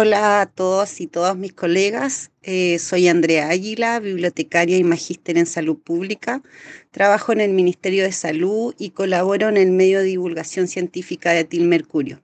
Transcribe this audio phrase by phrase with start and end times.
[0.00, 2.30] Hola a todos y todas mis colegas.
[2.44, 6.40] Eh, soy Andrea Águila, bibliotecaria y magíster en salud pública.
[6.92, 11.42] Trabajo en el Ministerio de Salud y colaboro en el medio de divulgación científica de
[11.42, 12.22] Til Mercurio.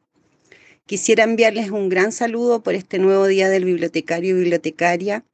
[0.87, 5.25] Quisiera enviarles un gran saludo por este nuevo día del bibliotecario y bibliotecaria,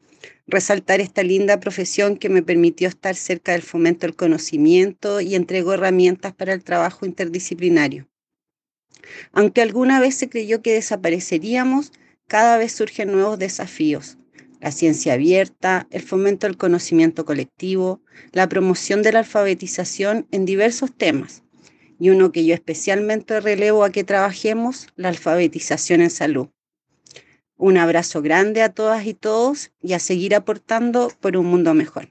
[0.51, 5.75] resaltar esta linda profesión que me permitió estar cerca del fomento del conocimiento y entregó
[5.75, 8.09] herramientas para el trabajo interdisciplinario.
[9.33, 11.93] Aunque alguna vez se creyó que desapareceríamos,
[12.27, 14.19] cada vez surgen nuevos desafíos.
[14.61, 20.95] La ciencia abierta, el fomento del conocimiento colectivo, la promoción de la alfabetización en diversos
[20.95, 21.43] temas.
[21.99, 26.49] Y uno que yo especialmente relevo a que trabajemos, la alfabetización en salud.
[27.63, 32.09] Un abrazo grande a todas y todos y a seguir aportando por un mundo mejor.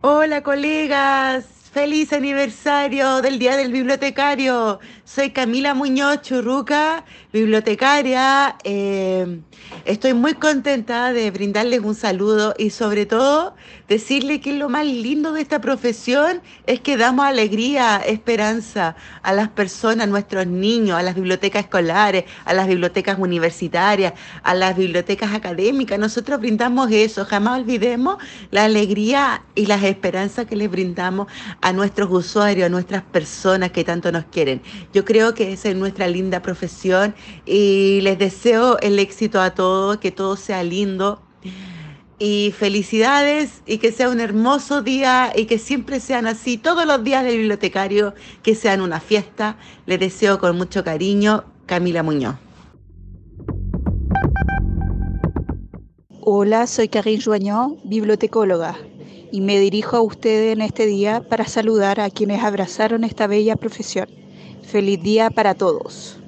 [0.00, 4.78] Hola colegas, feliz aniversario del Día del Bibliotecario.
[5.06, 8.56] Soy Camila Muñoz Churruca, bibliotecaria.
[8.62, 9.40] Eh,
[9.86, 13.54] estoy muy contenta de brindarles un saludo y sobre todo
[13.88, 19.48] decirle que lo más lindo de esta profesión es que damos alegría, esperanza a las
[19.48, 24.12] personas, a nuestros niños, a las bibliotecas escolares, a las bibliotecas universitarias,
[24.42, 25.98] a las bibliotecas académicas.
[25.98, 28.18] Nosotros brindamos eso, jamás olvidemos
[28.50, 31.28] la alegría y las esperanzas que les brindamos
[31.62, 34.60] a nuestros usuarios, a nuestras personas que tanto nos quieren.
[34.92, 37.14] Yo creo que esa es nuestra linda profesión
[37.46, 41.22] y les deseo el éxito a todos, que todo sea lindo.
[42.18, 47.02] Y felicidades y que sea un hermoso día y que siempre sean así todos los
[47.02, 49.56] días del bibliotecario, que sean una fiesta.
[49.86, 52.36] Les deseo con mucho cariño, Camila Muñoz.
[56.24, 58.78] Hola, soy Karine Joañón, bibliotecóloga,
[59.32, 63.56] y me dirijo a ustedes en este día para saludar a quienes abrazaron esta bella
[63.56, 64.06] profesión.
[64.62, 66.20] Feliz día para todos.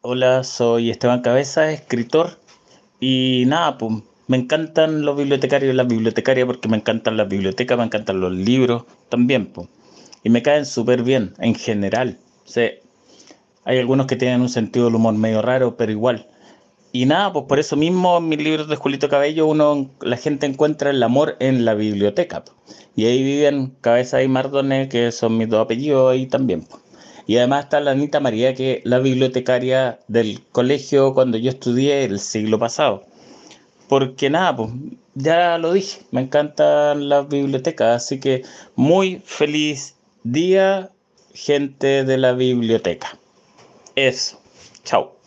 [0.00, 2.38] Hola, soy Esteban Cabeza, escritor.
[3.00, 3.94] Y nada, pues
[4.28, 8.32] me encantan los bibliotecarios y las bibliotecarias porque me encantan las bibliotecas, me encantan los
[8.32, 9.68] libros también, pues.
[10.22, 12.16] Y me caen súper bien, en general.
[13.64, 16.28] Hay algunos que tienen un sentido del humor medio raro, pero igual.
[16.92, 20.44] Y nada, pues por eso mismo en mis libros de Julito Cabello uno, la gente
[20.44, 22.44] encuentra el amor en la biblioteca.
[22.94, 26.66] Y ahí viven Cabeza y Mardone, que son mis dos apellidos ahí también.
[27.26, 32.04] Y además está la Anita María, que es la bibliotecaria del colegio cuando yo estudié
[32.04, 33.04] el siglo pasado.
[33.88, 34.70] Porque nada, pues
[35.14, 38.42] ya lo dije, me encantan las bibliotecas, así que
[38.74, 40.90] muy feliz día,
[41.32, 43.18] gente de la biblioteca.
[43.94, 44.40] Eso,
[44.84, 45.21] chao.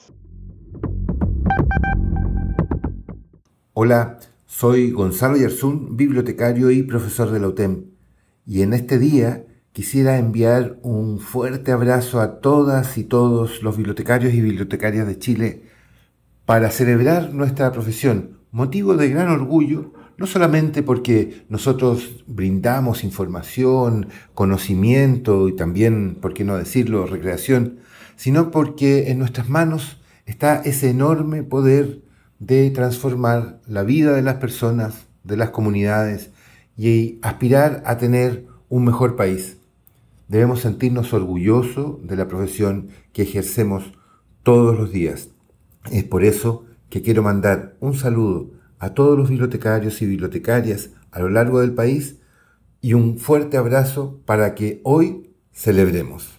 [3.78, 7.88] Hola, soy Gonzalo Yarzún, bibliotecario y profesor de la UTEM.
[8.46, 9.44] Y en este día
[9.74, 15.64] quisiera enviar un fuerte abrazo a todas y todos los bibliotecarios y bibliotecarias de Chile
[16.46, 25.50] para celebrar nuestra profesión, motivo de gran orgullo, no solamente porque nosotros brindamos información, conocimiento
[25.50, 27.80] y también, por qué no decirlo, recreación,
[28.16, 32.05] sino porque en nuestras manos está ese enorme poder
[32.40, 36.32] de transformar la vida de las personas, de las comunidades
[36.78, 39.58] y aspirar a tener un mejor país.
[40.28, 43.94] Debemos sentirnos orgullosos de la profesión que ejercemos
[44.44, 45.30] todos los días.
[45.92, 51.20] Es por eso que quiero mandar un saludo a todos los bibliotecarios y bibliotecarias a
[51.20, 52.18] lo largo del país
[52.82, 56.35] y un fuerte abrazo para que hoy celebremos.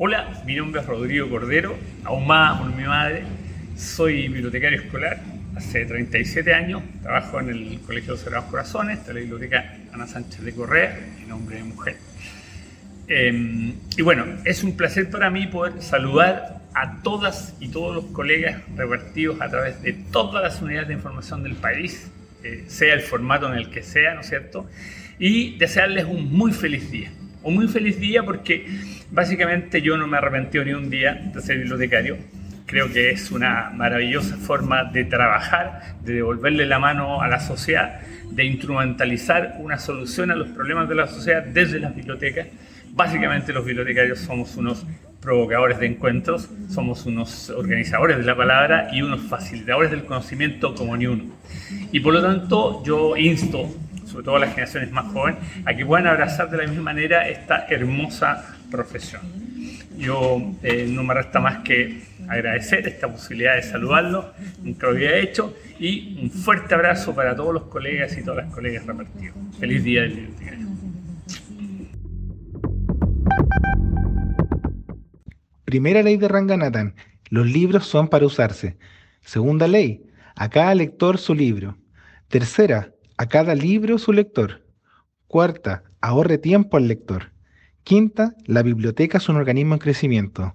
[0.00, 1.76] Hola, mi nombre es Rodrigo Cordero,
[2.24, 3.24] más por mi madre.
[3.76, 5.18] Soy bibliotecario escolar
[5.56, 6.82] hace 37 años.
[7.02, 11.28] Trabajo en el Colegio de Sagrados Corazones, de la Biblioteca Ana Sánchez de Correa, en
[11.28, 11.96] nombre de mujer.
[13.08, 18.04] Em, y bueno, es un placer para mí poder saludar a todas y todos los
[18.12, 22.08] colegas repartidos a través de todas las unidades de información del país,
[22.44, 24.64] eh, sea el formato en el que sea, ¿no es cierto?
[25.18, 27.10] Y desearles un muy feliz día.
[27.48, 28.66] Un muy feliz día porque
[29.10, 32.18] Básicamente yo no me arrepentí ni un día de ser bibliotecario.
[32.66, 38.00] Creo que es una maravillosa forma de trabajar, de devolverle la mano a la sociedad,
[38.30, 42.48] de instrumentalizar una solución a los problemas de la sociedad desde las bibliotecas.
[42.90, 44.84] Básicamente los bibliotecarios somos unos
[45.22, 50.94] provocadores de encuentros, somos unos organizadores de la palabra y unos facilitadores del conocimiento como
[50.98, 51.24] ni uno.
[51.92, 53.74] Y por lo tanto yo insto,
[54.08, 57.66] sobre todo las generaciones más jóvenes, a que puedan abrazar de la misma manera esta
[57.68, 59.22] hermosa profesión.
[59.96, 64.32] yo eh, no me resta más que agradecer esta posibilidad de saludarlo,
[64.62, 68.54] nunca lo había hecho, y un fuerte abrazo para todos los colegas y todas las
[68.54, 69.36] colegas repartidos.
[69.58, 70.68] Feliz día del bibliotecario.
[75.64, 76.94] Primera ley de Ranganathan.
[77.28, 78.78] Los libros son para usarse.
[79.20, 80.06] Segunda ley.
[80.34, 81.76] A cada lector su libro.
[82.28, 82.92] Tercera.
[83.20, 84.64] A cada libro su lector.
[85.26, 85.82] Cuarta.
[86.00, 87.32] Ahorre tiempo al lector.
[87.82, 88.36] Quinta.
[88.46, 90.54] La biblioteca es un organismo en crecimiento.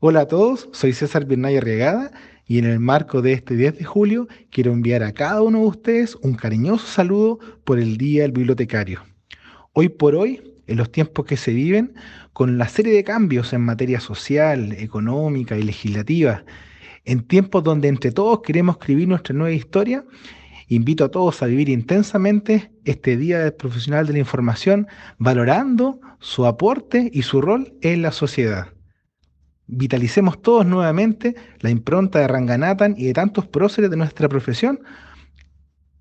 [0.00, 2.10] Hola a todos, soy César Birnay Regada
[2.46, 5.66] y en el marco de este 10 de julio quiero enviar a cada uno de
[5.66, 9.02] ustedes un cariñoso saludo por el Día del Bibliotecario.
[9.74, 11.92] Hoy por hoy, en los tiempos que se viven,
[12.32, 16.42] con la serie de cambios en materia social, económica y legislativa,
[17.04, 20.06] en tiempos donde entre todos queremos escribir nuestra nueva historia,
[20.68, 24.86] invito a todos a vivir intensamente este Día del Profesional de la Información,
[25.18, 28.68] valorando su aporte y su rol en la sociedad.
[29.66, 34.80] Vitalicemos todos nuevamente la impronta de Ranganathan y de tantos próceres de nuestra profesión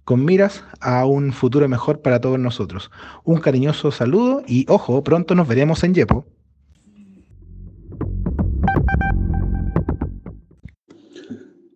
[0.05, 2.89] con miras a un futuro mejor para todos nosotros.
[3.25, 6.25] Un cariñoso saludo y ojo, pronto nos veremos en Yepo.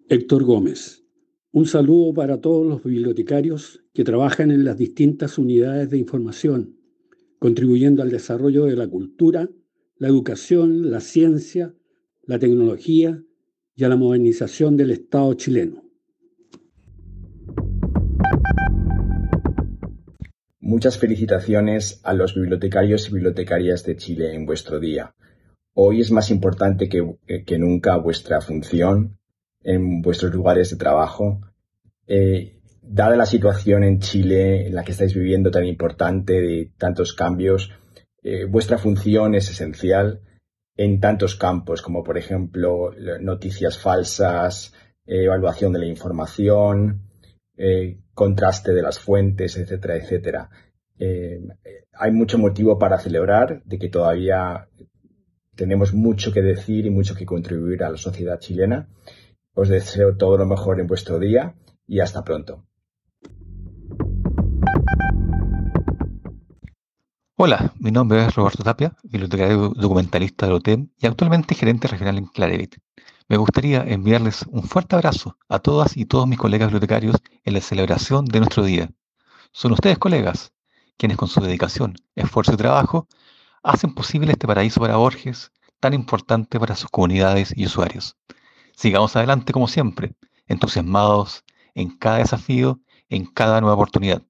[0.08, 1.01] Héctor Gómez.
[1.54, 6.78] Un saludo para todos los bibliotecarios que trabajan en las distintas unidades de información,
[7.40, 9.50] contribuyendo al desarrollo de la cultura,
[9.98, 11.76] la educación, la ciencia,
[12.24, 13.22] la tecnología
[13.76, 15.84] y a la modernización del Estado chileno.
[20.62, 25.16] Muchas felicitaciones a los bibliotecarios y bibliotecarias de Chile en vuestro día.
[25.74, 29.18] Hoy es más importante que, que nunca vuestra función
[29.64, 31.42] en vuestros lugares de trabajo.
[32.08, 37.14] Eh, dada la situación en Chile en la que estáis viviendo tan importante, de tantos
[37.14, 37.72] cambios,
[38.24, 40.22] eh, vuestra función es esencial
[40.78, 44.74] en tantos campos, como por ejemplo noticias falsas,
[45.06, 47.12] evaluación de la información,
[47.58, 50.50] eh, contraste de las fuentes, etcétera, etcétera.
[50.98, 51.40] Eh,
[51.94, 54.68] hay mucho motivo para celebrar de que todavía
[55.56, 58.90] tenemos mucho que decir y mucho que contribuir a la sociedad chilena.
[59.54, 61.56] Os deseo todo lo mejor en vuestro día
[61.86, 62.66] y hasta pronto.
[67.36, 72.28] Hola, mi nombre es Roberto Tapia, bibliotecario documentalista de OTEM y actualmente gerente regional en
[72.28, 72.76] Clarevit.
[73.28, 77.62] Me gustaría enviarles un fuerte abrazo a todas y todos mis colegas bibliotecarios en la
[77.62, 78.92] celebración de nuestro día.
[79.52, 80.54] Son ustedes, colegas,
[80.98, 83.08] quienes con su dedicación, esfuerzo y trabajo
[83.64, 85.52] hacen posible este paraíso para Borges,
[85.82, 88.16] tan importante para sus comunidades y usuarios.
[88.82, 90.16] Sigamos adelante como siempre,
[90.48, 91.46] entusiasmados
[91.76, 92.80] en cada desafío,
[93.10, 94.24] en cada nueva oportunidad.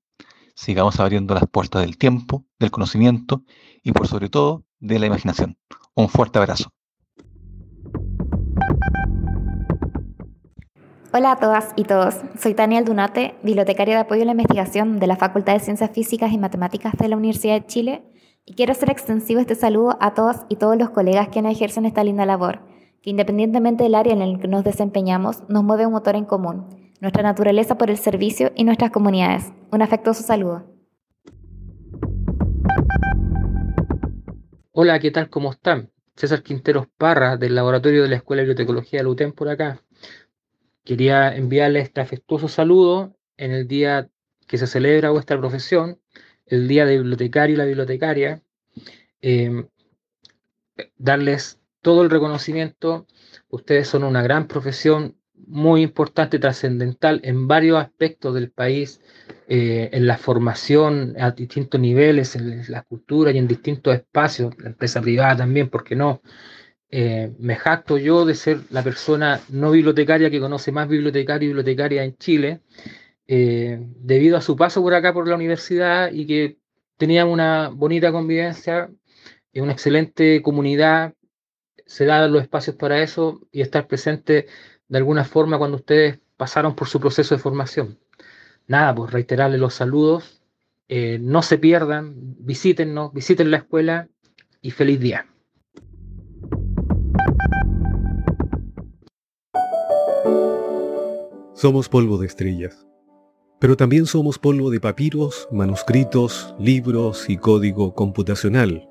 [0.55, 3.43] Sigamos abriendo las puertas del tiempo, del conocimiento
[3.81, 5.57] y por sobre todo de la imaginación.
[5.95, 6.69] Un fuerte abrazo.
[11.13, 15.07] Hola a todas y todos, soy Daniel Dunate, bibliotecaria de apoyo a la investigación de
[15.07, 18.03] la Facultad de Ciencias Físicas y Matemáticas de la Universidad de Chile
[18.45, 22.03] y quiero hacer extensivo este saludo a todas y todos los colegas que ejercen esta
[22.03, 22.69] linda labor,
[23.01, 26.67] que independientemente del área en el que nos desempeñamos, nos mueve un motor en común,
[26.99, 29.51] nuestra naturaleza por el servicio y nuestras comunidades.
[29.71, 30.71] Un afectuoso saludo.
[34.71, 35.29] Hola, ¿qué tal?
[35.29, 35.89] ¿Cómo están?
[36.15, 39.81] César Quinteros Parra, del Laboratorio de la Escuela de Bibliotecología de LUTEM por acá.
[40.83, 44.09] Quería enviarles este afectuoso saludo en el día
[44.47, 45.99] que se celebra vuestra profesión,
[46.45, 48.43] el Día de Bibliotecario y la Bibliotecaria.
[49.21, 49.67] Em,
[50.97, 53.07] darles todo el reconocimiento.
[53.49, 55.15] Ustedes son una gran profesión
[55.47, 59.01] muy importante, trascendental en varios aspectos del país,
[59.47, 64.69] eh, en la formación a distintos niveles, en la cultura y en distintos espacios, la
[64.69, 66.21] empresa privada también, ¿por qué no?
[66.89, 71.49] Eh, me jacto yo de ser la persona no bibliotecaria que conoce más bibliotecario y
[71.49, 72.61] bibliotecaria en Chile,
[73.27, 76.57] eh, debido a su paso por acá por la universidad y que
[76.97, 78.89] teníamos una bonita convivencia,
[79.53, 81.13] una excelente comunidad,
[81.85, 84.47] se dan los espacios para eso y estar presente
[84.87, 87.97] de alguna forma cuando ustedes pasaron por su proceso de formación.
[88.67, 90.41] Nada, pues reiterarles los saludos,
[90.87, 94.09] eh, no se pierdan, visítennos, visiten la escuela
[94.61, 95.25] y feliz día.
[101.53, 102.87] Somos polvo de estrellas,
[103.59, 108.89] pero también somos polvo de papiros, manuscritos, libros y código computacional,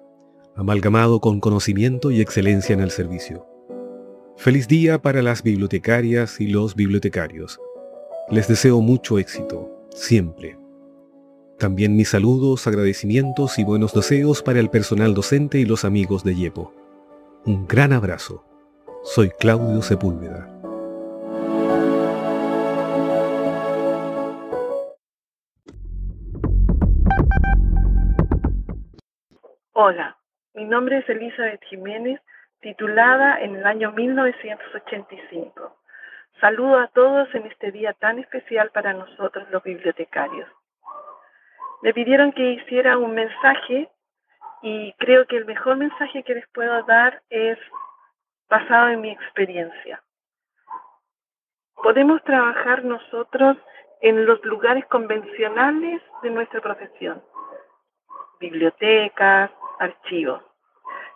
[0.60, 3.46] amalgamado con conocimiento y excelencia en el servicio.
[4.36, 7.58] Feliz día para las bibliotecarias y los bibliotecarios.
[8.28, 10.58] Les deseo mucho éxito, siempre.
[11.58, 16.34] También mis saludos, agradecimientos y buenos deseos para el personal docente y los amigos de
[16.34, 16.74] Yepo.
[17.46, 18.44] Un gran abrazo.
[19.02, 20.46] Soy Claudio Sepúlveda.
[29.72, 30.19] Hola,
[30.54, 32.20] mi nombre es Elizabeth Jiménez,
[32.60, 35.76] titulada en el año 1985.
[36.40, 40.48] Saludo a todos en este día tan especial para nosotros los bibliotecarios.
[41.82, 43.88] Me pidieron que hiciera un mensaje
[44.62, 47.58] y creo que el mejor mensaje que les puedo dar es
[48.48, 50.02] basado en mi experiencia.
[51.76, 53.56] Podemos trabajar nosotros
[54.00, 57.22] en los lugares convencionales de nuestra profesión,
[58.38, 59.50] bibliotecas,
[59.80, 60.42] archivos,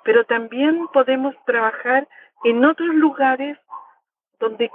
[0.02, 2.08] pero también podemos trabajar
[2.42, 3.58] en otros lugares
[4.40, 4.70] donde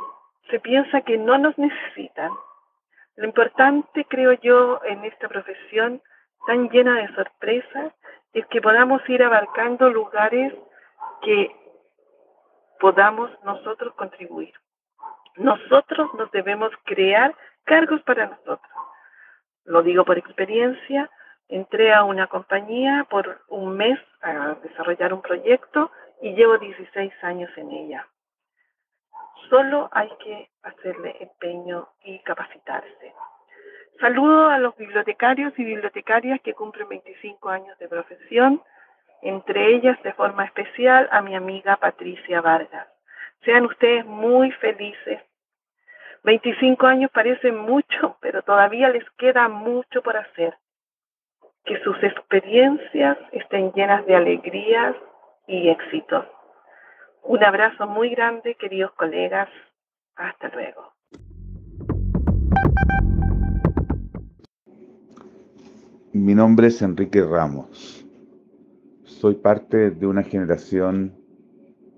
[0.49, 2.31] se piensa que no nos necesitan.
[3.15, 6.01] Lo importante, creo yo, en esta profesión
[6.47, 7.93] tan llena de sorpresas
[8.33, 10.53] es que podamos ir abarcando lugares
[11.21, 11.55] que
[12.79, 14.53] podamos nosotros contribuir.
[15.35, 18.71] Nosotros nos debemos crear cargos para nosotros.
[19.65, 21.09] Lo digo por experiencia,
[21.49, 25.91] entré a una compañía por un mes a desarrollar un proyecto
[26.21, 28.07] y llevo 16 años en ella.
[29.49, 33.13] Solo hay que hacerle empeño y capacitarse.
[33.99, 38.61] Saludo a los bibliotecarios y bibliotecarias que cumplen 25 años de profesión,
[39.21, 42.87] entre ellas de forma especial a mi amiga Patricia Vargas.
[43.43, 45.19] Sean ustedes muy felices.
[46.23, 50.55] 25 años parecen mucho, pero todavía les queda mucho por hacer.
[51.69, 54.95] Que sus experiencias estén llenas de alegrías
[55.45, 56.25] y éxitos.
[57.21, 59.49] Un abrazo muy grande, queridos colegas.
[60.15, 60.93] Hasta luego.
[66.11, 68.03] Mi nombre es Enrique Ramos.
[69.03, 71.13] Soy parte de una generación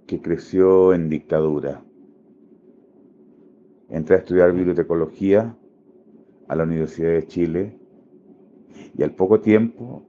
[0.06, 1.82] que creció en dictadura.
[3.88, 5.56] Entré a estudiar bibliotecología
[6.50, 7.81] a la Universidad de Chile
[8.98, 10.04] y al poco tiempo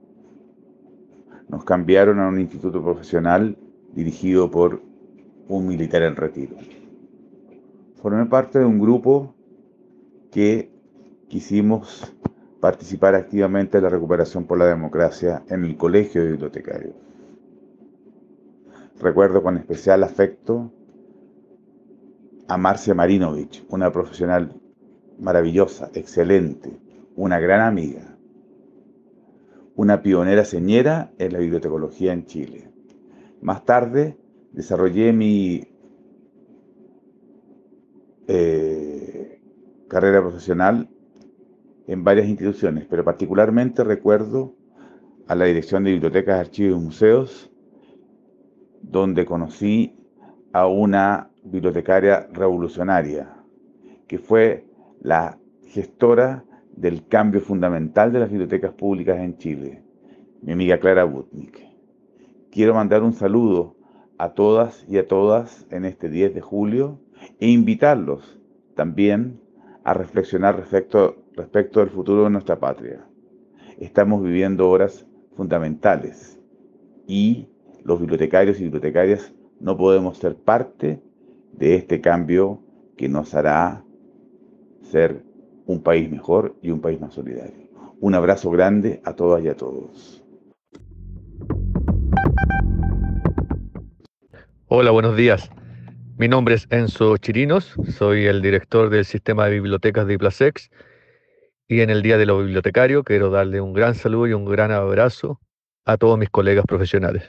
[1.49, 3.57] nos cambiaron a un instituto profesional
[3.93, 4.81] dirigido por
[5.47, 6.55] un militar en retiro.
[7.95, 9.33] Formé parte de un grupo
[10.31, 10.71] que
[11.27, 12.13] quisimos
[12.59, 16.95] participar activamente en la recuperación por la democracia en el Colegio de Bibliotecarios.
[18.99, 20.71] Recuerdo con especial afecto
[22.47, 24.53] a Marcia Marinovich, una profesional
[25.19, 26.71] maravillosa, excelente,
[27.15, 28.12] una gran amiga,
[29.75, 32.69] una pionera señera en la bibliotecología en Chile.
[33.41, 34.17] Más tarde
[34.51, 35.67] desarrollé mi
[38.27, 39.41] eh,
[39.87, 40.89] carrera profesional
[41.87, 44.55] en varias instituciones, pero particularmente recuerdo
[45.27, 47.51] a la Dirección de Bibliotecas, Archivos y Museos,
[48.81, 49.95] donde conocí
[50.51, 53.33] a una bibliotecaria revolucionaria,
[54.07, 54.65] que fue
[55.01, 59.83] la gestora del cambio fundamental de las bibliotecas públicas en Chile,
[60.41, 61.59] mi amiga Clara Butnik.
[62.51, 63.75] Quiero mandar un saludo
[64.17, 66.99] a todas y a todas en este 10 de julio
[67.39, 68.39] e invitarlos
[68.75, 69.39] también
[69.83, 73.05] a reflexionar respecto respecto del futuro de nuestra patria.
[73.79, 76.39] Estamos viviendo horas fundamentales
[77.07, 77.47] y
[77.83, 81.01] los bibliotecarios y bibliotecarias no podemos ser parte
[81.53, 82.61] de este cambio
[82.97, 83.83] que nos hará
[84.81, 85.23] ser
[85.65, 87.69] un país mejor y un país más solidario.
[87.99, 90.23] Un abrazo grande a todas y a todos.
[94.67, 95.49] Hola, buenos días.
[96.17, 100.69] Mi nombre es Enzo Chirinos, soy el director del sistema de bibliotecas de Iplasex
[101.67, 104.71] y en el Día de los Bibliotecarios quiero darle un gran saludo y un gran
[104.71, 105.39] abrazo
[105.85, 107.23] a todos mis colegas profesionales.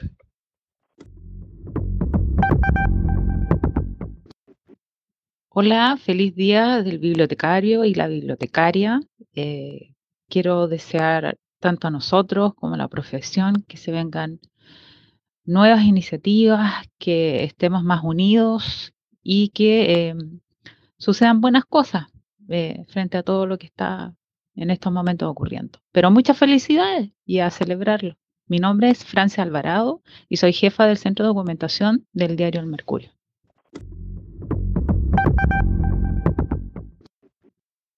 [5.57, 8.99] Hola, feliz día del bibliotecario y la bibliotecaria.
[9.35, 9.95] Eh,
[10.27, 14.41] quiero desear tanto a nosotros como a la profesión que se vengan
[15.45, 18.93] nuevas iniciativas, que estemos más unidos
[19.23, 20.15] y que eh,
[20.97, 22.07] sucedan buenas cosas
[22.49, 24.13] eh, frente a todo lo que está
[24.55, 25.79] en estos momentos ocurriendo.
[25.93, 28.17] Pero muchas felicidades y a celebrarlo.
[28.45, 32.67] Mi nombre es Francia Alvarado y soy jefa del Centro de Documentación del diario El
[32.67, 33.15] Mercurio.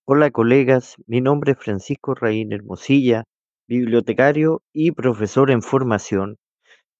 [0.09, 3.25] Hola colegas, mi nombre es Francisco Raín Hermosilla,
[3.67, 6.37] bibliotecario y profesor en formación.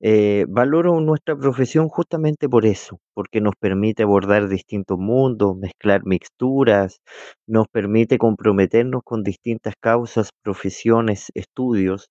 [0.02, 7.00] Eh, valoro nuestra profesión justamente por eso, porque nos permite abordar distintos mundos, mezclar mixturas,
[7.48, 12.10] nos permite comprometernos con distintas causas, profesiones, estudios,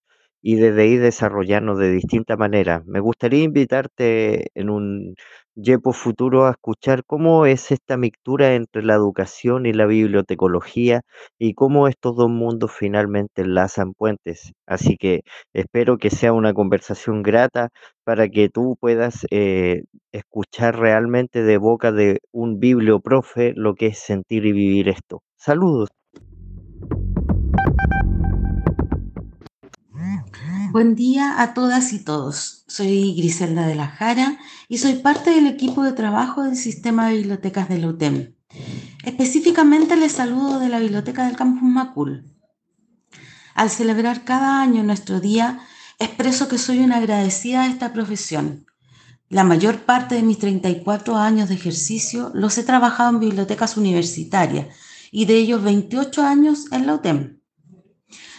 [0.48, 2.86] y desde ahí desarrollarnos de distintas maneras.
[2.86, 5.16] Me gustaría invitarte en un
[5.56, 11.00] YEPO futuro a escuchar cómo es esta mixtura entre la educación y la bibliotecología
[11.36, 14.52] y cómo estos dos mundos finalmente enlazan puentes.
[14.68, 15.22] Así que
[15.52, 17.70] espero que sea una conversación grata
[18.04, 23.98] para que tú puedas eh, escuchar realmente de boca de un biblioprofe lo que es
[23.98, 25.22] sentir y vivir esto.
[25.36, 25.88] Saludos.
[30.76, 32.62] Buen día a todas y todos.
[32.66, 37.16] Soy Griselda de la Jara y soy parte del equipo de trabajo del sistema de
[37.16, 38.34] bibliotecas de la UTEM.
[39.02, 42.26] Específicamente les saludo de la Biblioteca del Campus Macul.
[43.54, 45.60] Al celebrar cada año nuestro día,
[45.98, 48.66] expreso que soy una agradecida de esta profesión.
[49.30, 54.66] La mayor parte de mis 34 años de ejercicio los he trabajado en bibliotecas universitarias
[55.10, 57.35] y de ellos 28 años en la UTEM.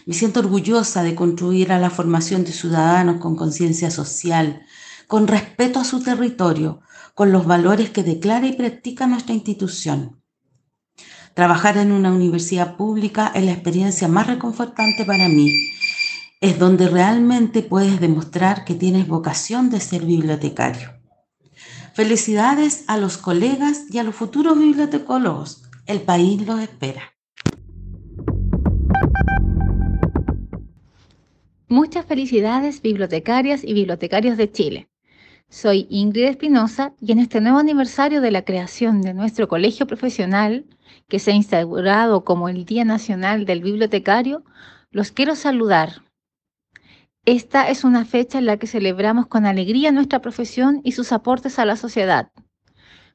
[0.08, 4.66] Me siento orgullosa de contribuir a la formación de ciudadanos con conciencia social,
[5.06, 6.80] con respeto a su territorio,
[7.14, 10.24] con los valores que declara y practica nuestra institución.
[11.34, 15.52] Trabajar en una universidad pública es la experiencia más reconfortante para mí.
[16.40, 21.02] Es donde realmente puedes demostrar que tienes vocación de ser bibliotecario.
[21.94, 25.64] Felicidades a los colegas y a los futuros bibliotecólogos.
[25.86, 27.17] El país los espera.
[31.70, 34.88] Muchas felicidades bibliotecarias y bibliotecarios de Chile.
[35.50, 40.66] Soy Ingrid Espinosa y en este nuevo aniversario de la creación de nuestro colegio profesional,
[41.10, 44.46] que se ha instaurado como el Día Nacional del Bibliotecario,
[44.92, 46.04] los quiero saludar.
[47.26, 51.60] Esta es una fecha en la que celebramos con alegría nuestra profesión y sus aportes
[51.60, 52.32] a la sociedad.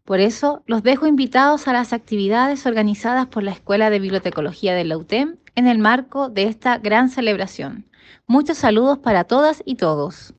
[0.05, 4.85] Por eso, los dejo invitados a las actividades organizadas por la Escuela de Bibliotecología de
[4.85, 7.87] la UTEM en el marco de esta gran celebración.
[8.27, 10.35] Muchos saludos para todas y todos.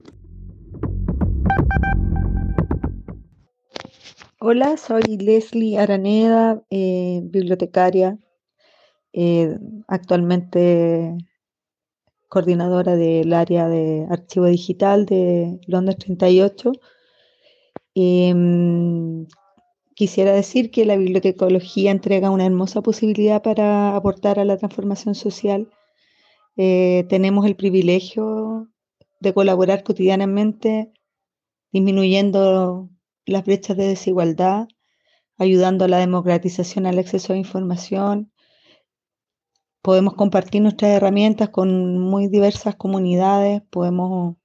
[4.39, 8.17] Hola, soy Leslie Araneda, eh, bibliotecaria,
[9.13, 11.15] eh, actualmente
[12.28, 16.71] coordinadora del área de archivo digital de Londres 38.
[17.95, 19.28] Em,
[19.95, 25.69] quisiera decir que la bibliotecología entrega una hermosa posibilidad para aportar a la transformación social
[26.56, 28.69] eh, tenemos el privilegio
[29.19, 30.91] de colaborar cotidianamente
[31.71, 32.89] disminuyendo
[33.25, 34.67] las brechas de desigualdad,
[35.38, 38.32] ayudando a la democratización al acceso a información.
[39.82, 44.36] Podemos compartir nuestras herramientas con muy diversas comunidades, podemos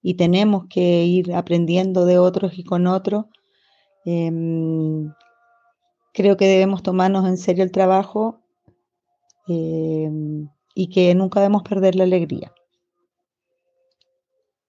[0.00, 3.26] y tenemos que ir aprendiendo de otros y con otros.
[4.04, 5.12] Em,
[6.12, 8.40] creo que debemos tomarnos en serio el trabajo.
[9.48, 12.52] Em, y que nunca debemos perder la alegría.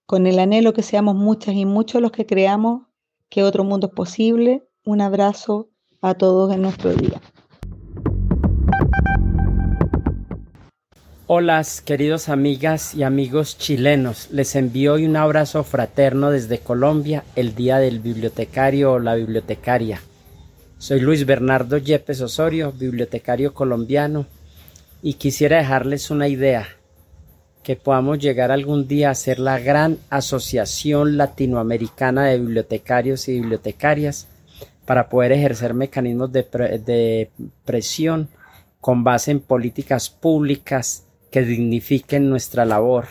[0.06, 2.84] Con el anhelo que seamos muchas y muchos los que creamos
[3.30, 5.69] que otro mundo es posible, un abrazo
[6.02, 7.22] a todos en nuestro día.
[11.25, 14.29] Hola, queridos amigas y amigos chilenos.
[14.31, 20.01] Les envío hoy un abrazo fraterno desde Colombia, el Día del Bibliotecario o la Bibliotecaria.
[20.79, 24.25] Soy Luis Bernardo Yepes Osorio, bibliotecario colombiano,
[25.01, 26.67] y quisiera dejarles una idea,
[27.63, 34.27] que podamos llegar algún día a ser la gran asociación latinoamericana de bibliotecarios y bibliotecarias
[34.86, 36.43] para poder ejercer mecanismos de,
[36.86, 37.31] de
[37.63, 38.27] presión
[38.81, 43.08] con base en políticas públicas que dignifiquen nuestra labor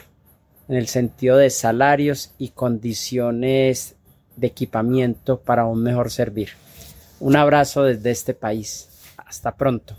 [0.69, 3.97] en el sentido de salarios y condiciones
[4.37, 6.51] de equipamiento para un mejor servir.
[7.19, 8.91] Un abrazo desde este país.
[9.17, 9.97] Hasta pronto.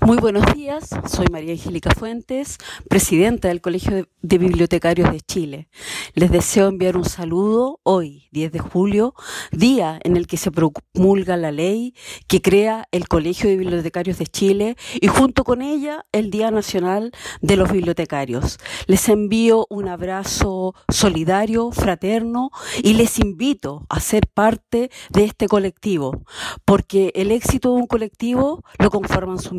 [0.00, 5.68] Muy buenos días, soy María Angélica Fuentes, presidenta del Colegio de Bibliotecarios de Chile.
[6.14, 9.14] Les deseo enviar un saludo hoy, 10 de julio,
[9.52, 11.94] día en el que se promulga la ley
[12.28, 17.12] que crea el Colegio de Bibliotecarios de Chile y junto con ella el Día Nacional
[17.40, 18.58] de los Bibliotecarios.
[18.86, 22.50] Les envío un abrazo solidario, fraterno
[22.82, 26.22] y les invito a ser parte de este colectivo,
[26.64, 29.54] porque el éxito de un colectivo lo conforman sus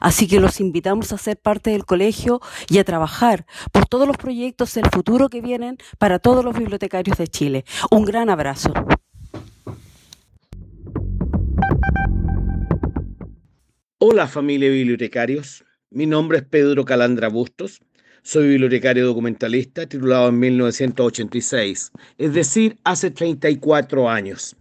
[0.00, 4.16] Así que los invitamos a ser parte del colegio y a trabajar por todos los
[4.16, 7.64] proyectos del futuro que vienen para todos los bibliotecarios de Chile.
[7.90, 8.72] Un gran abrazo.
[13.98, 17.80] Hola familia de bibliotecarios, mi nombre es Pedro Calandra Bustos,
[18.24, 24.56] soy bibliotecario documentalista titulado en 1986, es decir, hace 34 años.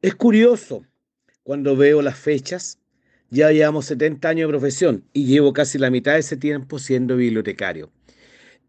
[0.00, 0.82] Es curioso
[1.42, 2.79] cuando veo las fechas
[3.30, 7.16] Ya llevamos 70 años de profesión y llevo casi la mitad de ese tiempo siendo
[7.16, 7.92] bibliotecario.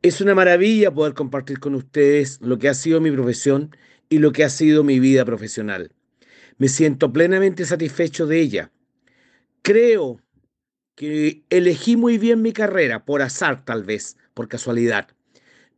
[0.04, 3.76] Es una maravilla poder compartir con ustedes lo que ha sido mi profesión
[4.08, 5.92] y lo que ha sido mi vida profesional.
[6.60, 8.72] Me siento plenamente satisfecho de ella.
[9.64, 10.22] Creo
[10.96, 15.08] que elegí muy bien mi carrera, por azar tal vez, por casualidad,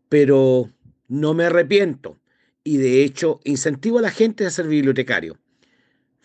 [0.09, 0.69] pero
[1.07, 2.19] no me arrepiento
[2.65, 5.37] y de hecho incentivo a la gente a ser bibliotecario.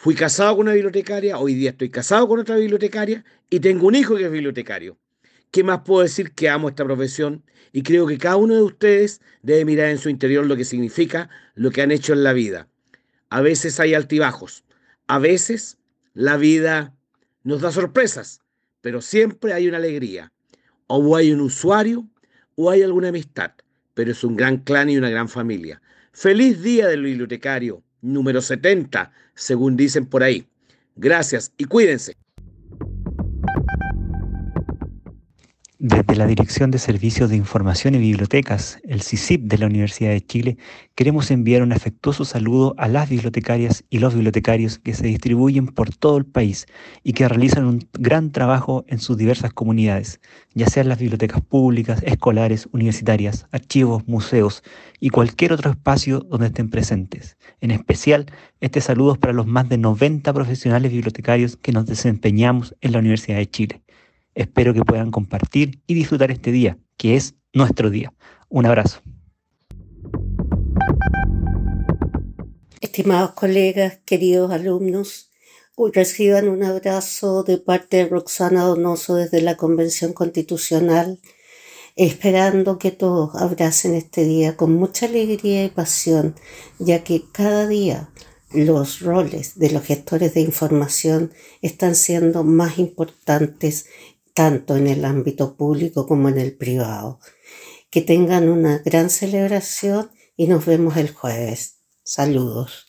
[0.00, 3.96] Fui casado con una bibliotecaria, hoy día estoy casado con otra bibliotecaria y tengo un
[3.96, 4.96] hijo que es bibliotecario.
[5.50, 7.42] ¿Qué más puedo decir que amo esta profesión?
[7.72, 11.28] Y creo que cada uno de ustedes debe mirar en su interior lo que significa
[11.56, 12.68] lo que han hecho en la vida.
[13.28, 14.62] A veces hay altibajos,
[15.08, 15.78] a veces
[16.14, 16.94] la vida
[17.42, 18.40] nos da sorpresas,
[18.80, 20.32] pero siempre hay una alegría.
[20.86, 22.06] O hay un usuario
[22.54, 23.50] o hay alguna amistad,
[23.94, 25.82] pero es un gran clan y una gran familia.
[26.12, 30.46] Feliz día del bibliotecario número 70, según dicen por ahí.
[30.96, 32.16] Gracias y cuídense.
[35.80, 40.26] Desde la Dirección de Servicios de Información y Bibliotecas, el CICIP de la Universidad de
[40.26, 40.58] Chile,
[40.96, 45.94] queremos enviar un afectuoso saludo a las bibliotecarias y los bibliotecarios que se distribuyen por
[45.94, 46.66] todo el país
[47.04, 50.20] y que realizan un gran trabajo en sus diversas comunidades,
[50.52, 54.64] ya sean las bibliotecas públicas, escolares, universitarias, archivos, museos
[54.98, 57.36] y cualquier otro espacio donde estén presentes.
[57.60, 58.26] En especial,
[58.60, 62.98] este saludo es para los más de 90 profesionales bibliotecarios que nos desempeñamos en la
[62.98, 63.82] Universidad de Chile.
[64.38, 68.14] Espero que puedan compartir y disfrutar este día, que es nuestro día.
[68.48, 69.00] Un abrazo.
[72.80, 75.32] Estimados colegas, queridos alumnos,
[75.92, 81.18] reciban un abrazo de parte de Roxana Donoso desde la Convención Constitucional,
[81.96, 86.36] esperando que todos abracen este día con mucha alegría y pasión,
[86.78, 88.08] ya que cada día
[88.52, 93.86] los roles de los gestores de información están siendo más importantes
[94.34, 97.20] tanto en el ámbito público como en el privado.
[97.90, 101.80] Que tengan una gran celebración y nos vemos el jueves.
[102.02, 102.87] Saludos.